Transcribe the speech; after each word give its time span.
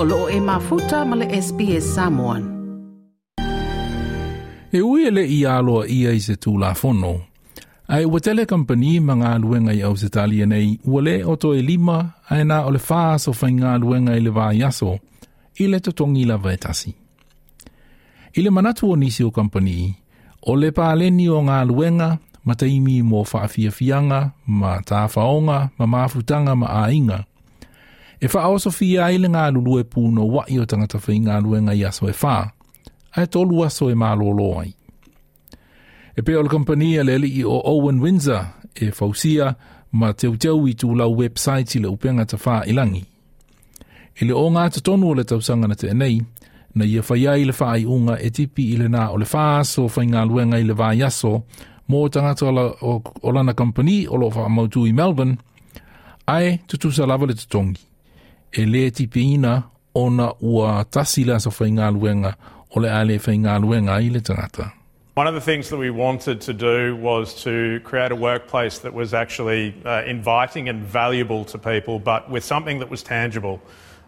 o 0.00 0.04
loo 0.04 0.28
e 0.30 0.40
mafuta 0.40 1.04
ma 1.04 1.16
le 1.16 1.26
SBS 1.42 1.94
Samoan. 1.94 2.42
E 4.72 4.80
ui 4.80 5.06
ele 5.06 5.26
i 5.26 5.46
aloa 5.46 5.88
ia 5.88 6.12
i 6.12 6.20
se 6.20 6.34
tū 6.34 6.58
la 6.60 6.74
fono. 6.74 7.20
Ai 7.88 8.04
ua 8.04 8.20
tele 8.20 8.46
company 8.46 9.00
ma 9.00 9.16
ngā 9.18 9.32
luenga 9.42 9.72
i 9.74 9.82
au 9.82 9.96
se 9.96 10.08
talia 10.08 10.46
nei, 10.46 10.78
ua 10.84 11.02
le 11.02 11.24
o 11.24 11.34
to 11.36 11.50
e 11.54 11.62
lima, 11.62 11.98
ai 12.30 12.44
nā 12.44 12.60
o 12.66 12.70
le 12.70 12.78
whaa 12.78 13.18
so 13.18 13.34
whai 13.40 13.50
ngā 13.58 13.74
luenga 13.82 14.14
i 14.14 14.22
le 14.22 14.30
vā 14.30 14.52
yaso, 14.60 14.98
i 15.58 15.66
le 15.66 15.80
to 15.80 15.90
tongi 15.92 16.24
la 16.30 16.36
vaetasi. 16.36 16.94
I 18.38 18.40
le 18.42 18.50
manatu 18.50 18.92
o 18.92 18.96
nisi 18.96 19.24
o 19.24 19.30
company, 19.30 19.96
o 20.46 20.54
le 20.54 20.70
pāleni 20.70 21.26
o 21.28 21.42
ngā 21.42 21.58
luenga, 21.66 22.18
ma 22.44 22.54
taimi 22.54 23.02
mo 23.02 23.24
whaafia 23.24 23.74
fianga, 23.74 24.30
ma 24.46 24.78
tāwhaonga, 24.78 25.58
ma 25.78 25.86
mafutanga 25.86 26.54
ma 26.54 26.84
ainga, 26.84 27.24
E 28.20 28.26
wha 28.26 28.42
aoso 28.42 28.70
fi 28.74 28.96
ai 28.98 29.18
le 29.22 29.28
ngā 29.30 29.44
lulu 29.54 29.78
e 29.78 29.84
pūno 29.86 30.24
wa 30.26 30.42
i 30.50 30.56
o 30.58 30.64
tangata 30.66 30.98
whi 30.98 31.20
ngā 31.22 31.36
luenga 31.42 31.74
i 31.78 31.84
aso 31.86 32.08
e 32.10 32.14
wha. 32.18 32.50
Ai 33.14 33.26
tolu 33.30 33.62
aso 33.62 33.90
e 33.90 33.94
mālolo 33.94 34.48
ai. 34.58 34.72
E 36.18 36.22
pe 36.26 36.34
o 36.34 36.42
le 36.42 36.50
kompania 36.50 37.04
le 37.06 37.14
li 37.22 37.44
o 37.46 37.60
Owen 37.72 38.00
Windsor 38.02 38.42
e 38.74 38.90
fausia 38.90 39.52
ma 39.92 40.10
teu 40.12 40.34
teu 40.34 40.66
i 40.66 40.74
tū 40.74 40.96
lau 40.98 41.14
website 41.14 41.78
i 41.78 41.82
le 41.84 41.92
upenga 41.94 42.26
ta 42.26 42.40
wha 42.42 42.64
ilangi. 42.66 43.04
E 44.18 44.26
le 44.26 44.34
o 44.34 44.48
ngā 44.50 44.66
ta 44.74 44.82
tonu 44.82 45.12
o 45.12 45.14
le 45.14 45.22
tausanga 45.22 45.70
na 45.70 45.78
te 45.78 45.86
enei, 45.94 46.18
na 46.74 46.84
ia 46.84 47.04
whai 47.06 47.22
ai 47.30 47.44
le 47.46 47.54
wha 47.54 47.76
i 47.78 47.86
unga 47.86 48.18
e 48.18 48.32
tipi 48.34 48.72
i 48.72 48.80
le 48.82 48.90
nā 48.90 49.12
o 49.14 49.20
le 49.22 49.28
wha 49.30 49.44
aso 49.60 49.86
whai 49.86 50.10
ngā 50.10 50.24
luenga 50.26 50.58
i 50.58 50.66
le 50.66 50.74
vā 50.74 50.90
yaso 50.98 51.44
mō 51.88 52.08
tangata 52.10 52.50
o, 52.50 52.52
la, 52.52 52.66
o, 52.82 52.98
o 52.98 53.32
lana 53.32 53.54
company 53.54 54.08
o 54.10 54.18
lo 54.18 54.32
wha 54.34 54.48
mautu 54.50 54.88
i 54.90 54.92
Melbourne, 54.92 55.38
ai 56.26 56.58
tutusa 56.66 57.06
lava 57.06 57.30
le 57.30 57.38
tutongi 57.38 57.86
e 58.52 58.64
le 58.64 58.90
ona 59.94 60.32
ua 60.40 60.84
o 62.70 62.80
le 62.80 62.88
ale 62.88 63.18
i 64.00 64.08
le 64.08 64.20
tangata. 64.20 64.72
One 65.14 65.26
of 65.26 65.34
the 65.34 65.40
things 65.40 65.68
that 65.70 65.78
we 65.78 65.90
wanted 65.90 66.40
to 66.42 66.52
do 66.52 66.94
was 66.94 67.42
to 67.42 67.80
create 67.82 68.12
a 68.12 68.16
workplace 68.16 68.78
that 68.80 68.94
was 68.94 69.12
actually 69.12 69.74
uh, 69.84 70.04
inviting 70.04 70.68
and 70.68 70.84
valuable 70.84 71.44
to 71.46 71.58
people, 71.58 71.98
but 71.98 72.30
with 72.30 72.44
something 72.44 72.78
that 72.78 72.88
was 72.88 73.02
tangible. 73.02 73.60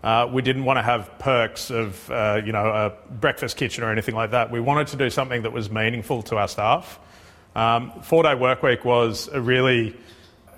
Uh, 0.05 0.29
we 0.33 0.41
didn't 0.41 0.65
want 0.65 0.79
to 0.79 0.83
have 0.83 1.11
perks 1.19 1.71
of, 1.71 2.11
uh, 2.11 2.41
you 2.45 2.53
know, 2.53 2.65
a 2.65 2.93
breakfast 3.13 3.57
kitchen 3.57 3.83
or 3.83 3.91
anything 3.91 4.15
like 4.15 4.31
that. 4.31 4.53
We 4.53 4.61
wanted 4.61 4.87
to 4.89 4.97
do 4.97 5.11
something 5.11 5.43
that 5.43 5.53
was 5.53 5.69
meaningful 5.69 6.23
to 6.23 6.37
our 6.37 6.49
staff. 6.49 7.01
Um, 7.57 7.93
four 8.03 8.23
day 8.23 8.37
work 8.37 8.63
week 8.63 8.85
was 8.85 9.29
a 9.33 9.41
really 9.41 9.97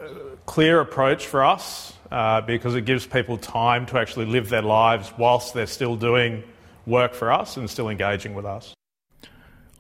uh, 0.01 0.05
clear 0.45 0.81
approach 0.81 1.27
for 1.27 1.43
us 1.45 1.95
uh, 2.13 2.43
because 2.43 2.75
it 2.75 2.85
gives 2.85 3.07
people 3.07 3.39
time 3.39 3.87
to 3.87 3.99
actually 3.99 4.27
live 4.27 4.51
their 4.51 4.63
lives 4.63 5.13
whilst 5.19 5.55
they're 5.55 5.67
still 5.67 5.97
doing 5.97 6.45
work 6.87 7.15
for 7.15 7.33
us 7.33 7.57
and 7.57 7.71
still 7.71 7.89
engaging 7.89 8.35
with 8.35 8.45
us. 8.45 8.75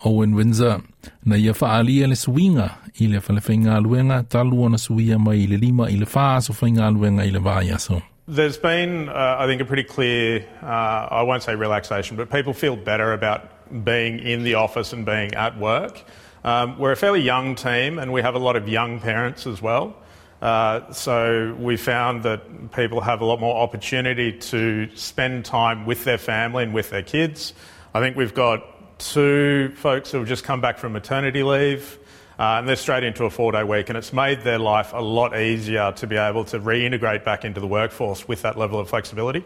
Owen 0.04 0.34
Windsor, 0.34 0.82
na 1.24 1.36
ia 1.36 1.52
whaalia 1.52 2.08
le 2.08 2.16
suinga 2.16 2.74
i 3.00 3.06
le 3.06 3.20
whalewhainga 3.20 3.80
luenga 3.84 4.24
talu 4.28 4.64
ona 4.64 4.76
suia 4.76 5.18
mai 5.18 5.46
le 5.46 5.56
lima 5.56 5.84
i 5.84 5.96
le 5.96 6.06
whaa 6.06 6.40
so 6.42 6.52
whainga 6.52 6.90
luenga 6.90 7.22
i 7.22 7.30
le 7.30 7.38
vāiaso. 7.38 8.02
There's 8.26 8.56
been, 8.56 9.08
uh, 9.08 9.36
I 9.38 9.46
think, 9.46 9.60
a 9.60 9.64
pretty 9.64 9.82
clear, 9.84 10.46
uh, 10.62 11.08
I 11.10 11.22
won't 11.22 11.42
say 11.42 11.54
relaxation, 11.56 12.16
but 12.16 12.30
people 12.30 12.54
feel 12.54 12.76
better 12.76 13.12
about 13.12 13.84
being 13.84 14.20
in 14.20 14.44
the 14.44 14.54
office 14.54 14.92
and 14.92 15.04
being 15.04 15.34
at 15.34 15.58
work. 15.58 16.02
Um, 16.44 16.78
we're 16.78 16.92
a 16.92 16.96
fairly 16.96 17.20
young 17.20 17.54
team 17.54 17.98
and 17.98 18.12
we 18.12 18.22
have 18.22 18.34
a 18.34 18.38
lot 18.38 18.56
of 18.56 18.68
young 18.68 19.00
parents 19.00 19.46
as 19.46 19.60
well. 19.60 19.96
Uh, 20.42 20.92
so 20.92 21.56
we 21.60 21.76
found 21.76 22.24
that 22.24 22.72
people 22.72 23.00
have 23.00 23.20
a 23.20 23.24
lot 23.24 23.38
more 23.38 23.62
opportunity 23.62 24.32
to 24.32 24.90
spend 24.96 25.44
time 25.44 25.86
with 25.86 26.02
their 26.02 26.18
family 26.18 26.64
and 26.64 26.74
with 26.74 26.90
their 26.90 27.04
kids. 27.04 27.54
I 27.94 28.00
think 28.00 28.16
we've 28.16 28.34
got 28.34 28.98
two 28.98 29.70
folks 29.76 30.10
who 30.10 30.18
have 30.18 30.26
just 30.26 30.42
come 30.42 30.60
back 30.60 30.78
from 30.78 30.92
maternity 30.92 31.44
leave. 31.44 31.96
Uh, 32.40 32.58
and 32.58 32.68
they're 32.68 32.74
straight 32.74 33.04
into 33.04 33.24
a 33.24 33.30
four 33.30 33.52
day 33.52 33.62
week, 33.62 33.88
and 33.88 33.96
it's 33.96 34.12
made 34.12 34.40
their 34.40 34.58
life 34.58 34.92
a 34.92 35.00
lot 35.00 35.38
easier 35.38 35.92
to 35.92 36.06
be 36.08 36.16
able 36.16 36.44
to 36.46 36.58
reintegrate 36.58 37.24
back 37.24 37.44
into 37.44 37.60
the 37.60 37.68
workforce 37.68 38.26
with 38.26 38.42
that 38.42 38.58
level 38.58 38.80
of 38.80 38.88
flexibility. 38.88 39.44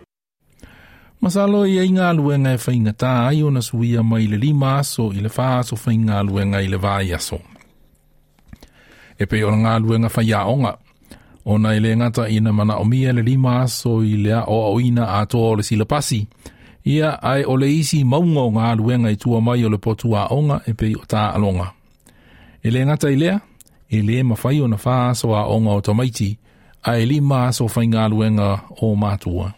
Masalo 1.20 1.68
ia 1.68 1.82
inga 1.82 2.14
luenga 2.14 2.54
e 2.54 2.56
whainga 2.56 2.92
tā 2.92 3.28
ai 3.28 3.42
o 3.42 3.50
na 3.50 3.60
suia 3.60 4.04
mai 4.04 4.26
le 4.26 4.38
lima 4.38 4.78
aso 4.78 5.10
i 5.12 5.20
le 5.20 5.28
wha 5.28 5.60
whainga 5.62 6.22
luenga 6.24 6.62
i 6.62 6.68
le 6.68 6.78
vai 6.78 7.12
aso. 7.12 7.42
E 9.18 9.26
ngā 9.26 9.80
luenga 9.82 10.76
Ona 11.46 11.68
o 11.68 11.80
na 11.80 11.96
ngata 11.96 12.28
ina 12.28 12.52
mana 12.52 12.76
o 12.76 12.84
mia 12.84 13.12
le 13.12 13.22
lima 13.22 13.68
so 13.68 14.02
i 14.02 14.16
lea 14.16 14.44
o 14.46 14.66
au 14.66 14.80
ina 14.80 15.06
a 15.06 15.26
toa 15.26 15.50
o 15.50 15.56
le 15.56 15.62
silapasi. 15.62 16.26
Ia 16.84 17.22
ai 17.22 17.44
o 17.44 17.56
le 17.56 17.70
isi 17.70 18.04
maunga 18.04 18.40
o 18.40 18.50
ngā 18.50 18.76
luenga 18.76 19.10
i 19.10 19.16
tua 19.16 19.40
mai 19.40 19.64
o 19.64 19.68
le 19.68 19.78
potu 19.78 20.16
a 20.16 20.26
onga 20.30 20.60
e 20.66 20.74
pei 20.74 20.94
o 20.94 21.04
tā 21.06 21.34
alonga. 21.34 21.70
E 22.62 22.70
le 22.70 22.82
ngata 22.86 23.10
i 23.10 23.16
lea, 23.16 23.38
e 23.90 24.02
le 24.02 24.22
mawhai 24.22 24.60
o 24.60 24.66
na 24.66 24.76
wha 24.84 25.10
aso 25.10 25.34
a 25.34 25.46
onga 25.46 25.70
o 25.70 25.80
tomaiti, 25.80 26.36
a 26.82 26.98
e 26.98 27.06
lima 27.06 27.52
so 27.52 27.66
whai 27.66 27.86
ngā 27.86 28.08
luenga 28.10 28.48
o 28.82 28.96
mātua. 28.96 29.52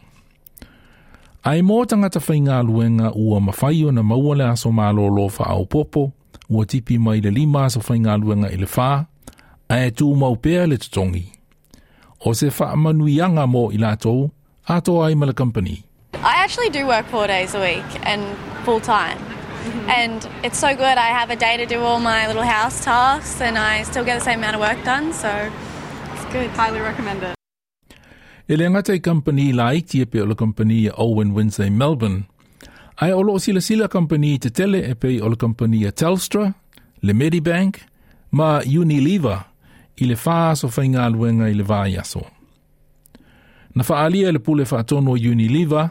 Ai 1.44 1.62
mō 1.64 1.86
tangata 1.88 2.20
whai 2.20 2.40
ngā 2.44 2.60
luenga 2.68 3.14
ua 3.16 3.40
mawhai 3.40 3.84
o 3.88 3.90
na 3.90 4.02
maua 4.02 4.36
le 4.36 4.44
aso 4.52 4.68
mālolo 4.72 5.30
wha 5.38 5.46
au 5.56 5.64
popo, 5.64 6.12
ua 6.50 6.66
tipi 6.66 6.98
mai 6.98 7.20
le 7.24 7.30
lima 7.30 7.70
so 7.70 7.80
whai 7.80 7.96
ngā 8.04 8.20
luenga 8.20 8.52
i 8.52 8.60
le 8.60 8.68
wha, 8.76 8.92
a 9.68 9.74
e 9.86 9.90
tū 9.90 10.12
maupea 10.16 10.68
le 10.68 10.76
tutongi 10.76 11.37
o 12.20 12.34
se 12.34 12.50
whaamanuianga 12.50 13.46
mō 13.46 13.68
i 13.74 13.78
lātou, 13.78 14.30
ato 14.66 15.02
ai 15.02 15.14
mala 15.14 15.32
company. 15.32 15.84
I 16.14 16.42
actually 16.44 16.70
do 16.70 16.86
work 16.86 17.06
four 17.06 17.26
days 17.26 17.54
a 17.54 17.60
week 17.60 17.88
and 18.02 18.22
full 18.64 18.80
time. 18.80 19.18
Mm-hmm. 19.18 19.90
And 19.90 20.28
it's 20.42 20.58
so 20.58 20.74
good. 20.74 20.98
I 20.98 21.10
have 21.12 21.30
a 21.30 21.36
day 21.36 21.56
to 21.56 21.66
do 21.66 21.80
all 21.80 22.00
my 22.00 22.26
little 22.26 22.42
house 22.42 22.84
tasks 22.84 23.40
and 23.40 23.58
I 23.58 23.82
still 23.82 24.04
get 24.04 24.18
the 24.18 24.24
same 24.24 24.40
amount 24.40 24.56
of 24.56 24.60
work 24.60 24.82
done, 24.84 25.12
so 25.12 25.30
it's 26.14 26.24
good. 26.32 26.50
Highly 26.50 26.80
recommend 26.80 27.22
it. 27.22 27.34
E 28.48 28.56
le 28.56 28.64
ngata 28.64 28.94
i 28.94 29.00
company 29.00 29.52
la 29.52 29.70
iti 29.72 30.00
e 30.00 30.06
pe 30.06 30.20
o 30.20 30.24
le 30.24 30.34
company 30.34 30.88
Owen 30.96 31.34
Wednesday 31.34 31.70
Melbourne. 31.70 32.24
Ai 33.00 33.12
o 33.12 33.20
lo 33.20 33.38
sila 33.38 33.60
sila 33.60 33.88
company 33.88 34.38
te 34.38 34.50
tele 34.50 34.82
e 34.90 34.94
pe 34.94 35.20
o 35.20 35.28
le 35.28 35.36
company 35.36 35.84
Telstra, 35.92 36.54
le 37.02 37.12
Medibank, 37.12 37.84
ma 38.30 38.60
Unilever– 38.64 39.44
i 40.00 40.06
le 40.06 40.16
wha 40.24 40.56
so 40.56 40.68
whainga 40.68 41.08
luenga 41.08 41.48
i 41.50 41.54
le 41.54 41.62
vai 41.62 41.96
aso. 41.98 42.22
Na 43.74 43.84
whaalia 43.88 44.32
le 44.32 44.38
pule 44.38 44.64
whaatono 44.64 45.12
Unilever, 45.12 45.90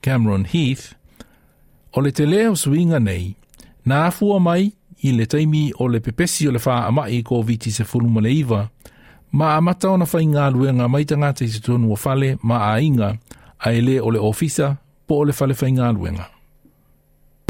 Cameron 0.00 0.44
Heath, 0.44 0.94
o 1.92 2.00
le 2.00 2.12
te 2.12 2.26
leo 2.26 2.56
suinga 2.56 2.98
nei, 3.00 3.36
na 3.84 4.06
afua 4.06 4.40
mai 4.40 4.72
i 5.02 5.12
le 5.12 5.26
taimi 5.26 5.72
o 5.78 5.88
le 5.88 6.00
pepesi 6.00 6.48
o 6.48 6.52
le 6.52 6.60
wha 6.66 6.86
amai 6.86 7.22
ko 7.22 7.42
viti 7.42 7.70
se 7.70 7.84
fuluma 7.84 8.20
le 8.20 8.32
iwa, 8.32 8.68
ma 9.32 9.56
amata 9.56 9.90
ona 9.90 10.04
na 10.04 10.10
whainga 10.12 10.50
luenga 10.50 10.88
mai 10.88 11.04
tangata 11.04 11.44
i 11.44 11.48
se 11.48 11.60
tonu 11.60 11.92
o 11.92 11.96
fale 11.96 12.38
ma 12.42 12.72
a 12.72 12.80
inga, 12.80 13.18
a 13.58 13.72
ele 13.72 14.00
o 14.00 14.10
le 14.10 14.18
ofisa 14.18 14.76
po 15.06 15.18
o 15.18 15.24
le 15.24 15.32
fale 15.32 15.54
whainga 15.54 15.92
luenga. 15.92 16.37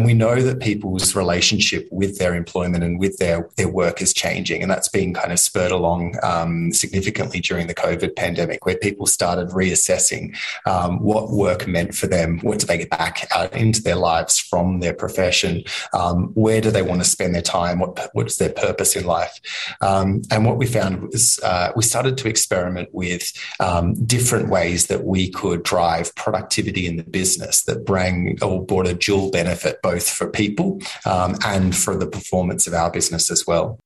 We 0.09 0.15
know 0.15 0.41
that 0.41 0.61
people's 0.61 1.15
relationship 1.15 1.87
with 1.91 2.17
their 2.17 2.35
employment 2.35 2.83
and 2.83 2.99
with 2.99 3.19
their, 3.19 3.47
their 3.59 3.69
work 3.69 4.01
is 4.01 4.15
changing, 4.15 4.63
and 4.63 4.71
that's 4.71 4.89
been 4.89 5.13
kind 5.13 5.33
of 5.33 5.39
spurred 5.39 5.71
along 5.71 6.15
um, 6.23 6.73
significantly 6.73 7.41
during 7.41 7.67
the 7.67 7.75
COVID 7.75 8.17
pandemic, 8.17 8.65
where 8.65 8.79
people 8.79 9.05
started 9.05 9.51
reassessing 9.51 10.35
um, 10.65 10.99
what 11.01 11.29
work 11.29 11.67
meant 11.69 11.95
for 11.95 12.07
them. 12.07 12.39
What 12.39 12.59
do 12.59 12.67
they 12.67 12.79
get 12.79 12.89
back 12.89 13.29
out 13.37 13.53
into 13.53 13.83
their 13.83 13.97
lives 13.97 14.39
from 14.39 14.81
their 14.81 14.95
profession? 14.95 15.63
Um, 15.93 16.29
where 16.29 16.63
do 16.63 16.71
they 16.71 16.81
want 16.81 17.03
to 17.03 17.07
spend 17.07 17.35
their 17.35 17.43
time? 17.43 17.79
What 17.79 18.09
what's 18.15 18.37
their 18.37 18.55
purpose 18.55 18.97
in 18.97 19.05
life? 19.05 19.39
Um, 19.83 20.23
and 20.31 20.47
what 20.47 20.57
we 20.57 20.65
found 20.65 21.03
was 21.03 21.39
uh, 21.41 21.73
we 21.77 21.83
started 21.83 22.17
to 22.17 22.29
experiment 22.29 22.89
with 22.93 23.31
um, 23.61 23.93
different 24.07 24.49
ways 24.49 24.87
that 24.87 25.05
we 25.05 25.29
could 25.29 25.65
drive 25.65 26.15
productivity 26.15 26.87
in 26.87 26.97
the 26.97 27.05
business 27.05 27.65
that 27.65 27.85
bring 27.85 28.39
or 28.41 28.65
brought 28.65 28.87
a 28.87 28.95
dual 28.95 29.31
benefit 29.31 29.83
both 29.83 29.98
for 30.07 30.29
people 30.29 30.79
um, 31.07 31.35
and 31.45 31.75
for 31.75 31.97
the 31.97 32.07
performance 32.07 32.67
of 32.67 32.75
our 32.75 32.91
business 32.91 33.31
as 33.31 33.47
well. 33.47 33.79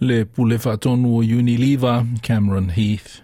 Le 0.00 0.24
pule 0.24 0.56
whaatonu 0.58 1.18
o 1.18 1.22
Unilever, 1.22 2.06
Cameron 2.22 2.70
Heath. 2.70 3.20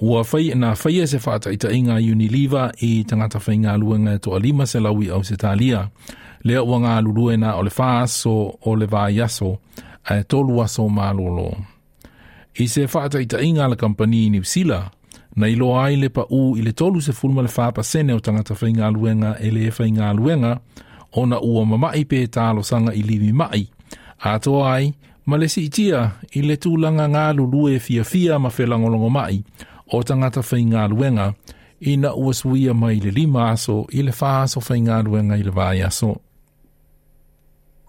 Ua 0.00 0.24
whai 0.32 0.54
na 0.54 0.74
whaia 0.74 1.06
se 1.06 1.18
whaata 1.18 1.52
i 1.52 1.76
inga 1.76 1.94
Unilever 2.00 2.72
i 2.80 3.04
tangata 3.04 3.38
whai 3.38 3.56
ngā 3.56 3.76
luenga 3.78 4.18
to 4.20 4.34
alima 4.34 4.66
se 4.66 4.78
lawi 4.78 5.10
au 5.10 5.22
se 5.22 5.36
talia. 5.36 5.90
Lea 6.44 6.62
ua 6.62 6.78
ngā 6.78 7.02
lurue 7.04 7.36
na 7.36 7.56
o 7.56 7.62
le 7.62 7.70
whaaso 7.70 8.58
o 8.60 8.74
le 8.74 8.86
vāi 8.86 9.22
aso 9.24 9.58
a 10.08 10.18
e 10.20 10.24
tolu 10.24 10.62
aso 10.62 10.88
mālolo. 10.88 11.56
I 12.58 12.66
se 12.68 12.86
whaata 12.86 13.20
i 13.20 13.44
inga 13.44 13.68
le 13.68 13.76
kampani 13.76 14.26
i 14.26 14.30
New 14.30 14.44
na 15.36 15.48
ilo 15.48 15.76
ai 15.76 15.96
le 15.96 16.08
pa 16.08 16.24
u 16.30 16.56
i 16.56 16.62
le 16.62 16.72
tolu 16.72 17.00
se 17.00 17.12
fulma 17.12 17.42
le 17.42 17.48
whaapa 17.48 17.82
sene 17.84 18.14
o 18.14 18.20
tangata 18.20 18.54
whai 18.54 18.72
ngā 18.72 18.88
luenga 18.92 19.36
e 19.40 19.50
le 19.50 19.70
whai 19.70 19.90
ngā 19.92 20.14
luenga, 20.16 20.60
ona 21.12 21.40
ua 21.40 21.64
mamai 21.64 22.04
pe 22.04 22.26
talo 22.26 22.62
sanga 22.62 22.92
i 22.94 23.02
liwi 23.02 23.32
mai. 23.32 23.68
A 24.18 24.38
ai, 24.74 24.94
ma 25.26 25.36
le 25.36 25.48
si 25.48 25.64
itia 25.66 26.10
i 26.34 26.42
le 26.42 26.56
tūlanga 26.56 27.06
ngā 27.08 27.24
lulue 27.36 27.78
fia 27.78 28.04
fia 28.04 28.38
ma 28.38 28.48
whelangolongo 28.48 29.10
mai 29.10 29.42
o 29.92 30.02
tangata 30.02 30.40
whai 30.40 30.64
ngā 30.64 30.88
luenga 30.88 31.34
ina 31.80 32.14
ua 32.14 32.34
suia 32.34 32.74
mai 32.74 33.00
le 33.00 33.10
lima 33.10 33.50
aso 33.50 33.86
i 33.92 34.02
le 34.02 34.12
wha 34.20 34.42
aso 34.42 34.60
whainga 34.60 35.02
luenga 35.02 35.36
i 35.36 35.42
le 35.42 35.50
vai 35.50 35.82
aso. 35.82 36.25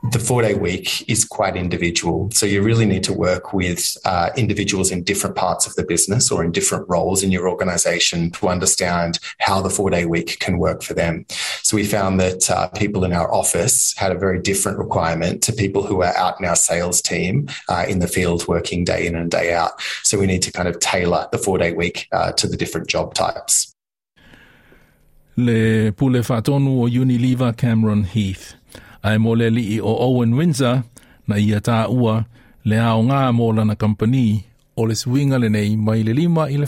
The 0.04 0.20
four 0.20 0.42
day 0.42 0.54
week 0.54 1.10
is 1.10 1.26
quite 1.26 1.56
individual. 1.56 2.30
So 2.32 2.46
you 2.46 2.62
really 2.62 2.86
need 2.86 3.04
to 3.06 3.14
work 3.14 3.52
with 3.52 3.98
uh, 4.06 4.30
individuals 4.38 4.92
in 4.92 5.04
different 5.04 5.36
parts 5.36 5.66
of 5.66 5.74
the 5.76 5.84
business 5.84 6.32
or 6.32 6.44
in 6.44 6.52
different 6.52 6.88
roles 6.88 7.24
in 7.24 7.32
your 7.32 7.50
organization 7.50 8.30
to 8.32 8.48
understand 8.48 9.20
how 9.40 9.62
the 9.62 9.72
four 9.72 9.90
day 9.90 10.06
week 10.06 10.40
can 10.40 10.60
work 10.60 10.84
for 10.84 10.94
them. 10.94 11.26
So 11.64 11.76
we 11.76 11.84
found 11.84 12.20
that 12.20 12.50
uh, 12.50 12.68
people 12.70 13.04
in 13.04 13.12
our 13.12 13.34
office 13.34 13.96
had 13.98 14.12
a 14.12 14.20
very 14.20 14.40
different 14.40 14.78
requirement 14.78 15.42
to 15.44 15.54
people 15.54 15.84
who 15.84 16.04
are 16.04 16.16
out 16.16 16.40
in 16.40 16.46
our 16.46 16.56
sales 16.56 17.02
team 17.02 17.48
uh, 17.68 17.86
in 17.88 18.00
the 18.00 18.08
field 18.08 18.48
working 18.48 18.84
day 18.84 19.08
in 19.08 19.16
and 19.16 19.32
day 19.32 19.54
out. 19.54 19.82
So 20.04 20.20
we 20.20 20.28
need 20.28 20.44
to 20.44 20.52
kind 20.52 20.68
of 20.68 20.80
tailor 20.80 21.28
the 21.32 21.40
four 21.40 21.58
day 21.58 21.74
week 21.74 22.08
uh, 22.12 22.34
to 22.34 22.48
the 22.48 22.56
different 22.56 22.88
job 22.88 23.16
types. 23.16 23.74
Le 25.36 25.92
pule 25.92 26.24
fatonu 26.24 26.84
o 26.84 26.88
Unilever 26.88 27.56
Cameron 27.56 28.04
Heath. 28.04 28.56
Mo 29.16 29.32
le 29.32 29.48
Owen 29.80 30.36
Windsor 30.36 30.84
na 31.28 31.36
ia 31.40 31.62
tā 31.64 31.88
ua 31.88 32.26
le 32.68 32.80
ao 32.84 33.04
ngā 33.04 33.22
o 34.76 34.84
le 34.84 34.96
le 35.40 35.50
nei 35.50 35.76
mai 35.76 36.04
le 36.04 36.14
lima 36.14 36.48
i 36.52 36.58
le 36.58 36.68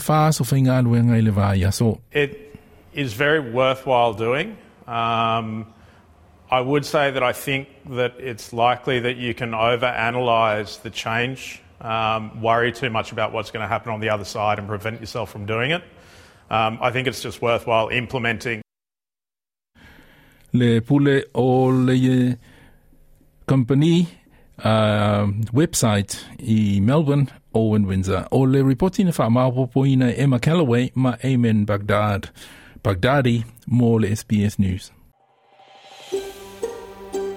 whainga 0.86 1.18
i 1.18 1.20
le 1.20 1.32
vāi 1.32 1.66
aso. 1.66 2.00
It 2.12 2.56
is 2.94 3.12
very 3.12 3.40
worthwhile 3.40 4.14
doing. 4.14 4.56
Um, 4.86 5.66
I 6.50 6.60
would 6.60 6.84
say 6.84 7.10
that 7.12 7.22
I 7.22 7.32
think 7.32 7.68
that 7.90 8.14
it's 8.18 8.52
likely 8.52 9.00
that 9.00 9.16
you 9.16 9.34
can 9.34 9.52
overanalyze 9.52 10.82
the 10.82 10.90
change, 10.90 11.62
um, 11.80 12.42
worry 12.42 12.72
too 12.72 12.90
much 12.90 13.12
about 13.12 13.32
what's 13.32 13.52
going 13.52 13.62
to 13.62 13.68
happen 13.68 13.92
on 13.92 14.00
the 14.00 14.10
other 14.10 14.24
side 14.24 14.58
and 14.58 14.66
prevent 14.66 15.00
yourself 15.00 15.30
from 15.30 15.46
doing 15.46 15.70
it. 15.70 15.82
Um, 16.50 16.78
I 16.82 16.90
think 16.90 17.06
it's 17.06 17.22
just 17.22 17.40
worthwhile 17.40 17.88
implementing 17.88 18.62
le 20.52 20.80
pule 20.80 21.24
o 21.34 21.70
le 21.70 22.36
company 23.46 24.08
uh, 24.64 25.26
website 25.52 26.24
i 26.38 26.80
Melbourne, 26.80 27.28
Owen 27.54 27.86
Windsor. 27.86 28.26
O 28.30 28.44
le 28.44 28.62
reporting 28.62 29.06
na 29.06 29.48
wha 29.48 30.12
Emma 30.16 30.38
Calloway 30.38 30.90
ma 30.94 31.16
Amen 31.24 31.64
Baghdad. 31.64 32.30
Baghdadi 32.82 33.44
mo 33.66 33.98
le 33.98 34.14
SBS 34.14 34.58
News. 34.58 34.92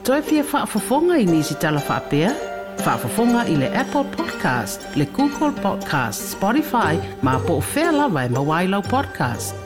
Toi 0.03 0.21
fia 0.21 0.43
whaafafonga 0.43 1.17
i 1.17 1.25
nisi 1.25 1.55
tala 1.55 1.79
whaapea? 1.79 2.35
Whaafafonga 2.85 3.45
i 3.47 3.55
le 3.55 3.69
Apple 3.73 4.03
Podcast, 4.03 4.95
le 4.95 5.05
Google 5.05 5.53
Podcast, 5.61 6.35
Spotify, 6.35 6.99
ma 7.21 7.39
po 7.39 7.53
o 7.53 7.63
whea 7.75 7.91
lawa 7.91 8.25
e 8.25 8.29
mawailau 8.29 8.81
podcast. 8.81 9.62